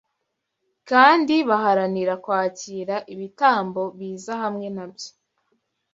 kandi 0.89 1.35
baharanira 1.49 2.13
kwakira 2.23 2.95
ibitambo 3.13 3.81
biza 3.97 4.33
hamwe 4.41 4.67
nabyo. 4.75 5.09